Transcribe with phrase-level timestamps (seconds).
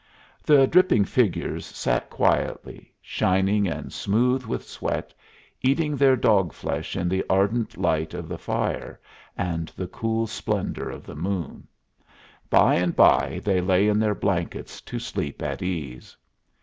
[0.41, 5.13] The dripping figures sat quietly, shining and smooth with sweat,
[5.61, 8.99] eating their dog flesh in the ardent light of the fire
[9.37, 11.67] and the cool splendor of the moon.
[12.49, 16.17] By and by they lay in their blankets to sleep at ease.